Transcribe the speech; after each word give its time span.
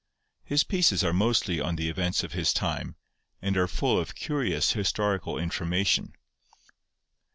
His 0.43 0.63
pieces 0.63 1.03
are 1.03 1.13
mostly 1.13 1.59
on 1.59 1.75
the 1.75 1.87
events 1.87 2.23
of 2.23 2.33
his 2.33 2.53
time, 2.53 2.95
and 3.39 3.55
are 3.55 3.67
full 3.67 3.99
of 3.99 4.15
curious 4.15 4.71
historical 4.73 5.37
information. 5.37 6.13